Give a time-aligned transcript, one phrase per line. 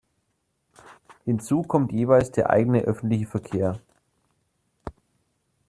[1.25, 3.79] Hinzu kommt jeweils der eigene öffentliche Verkehr.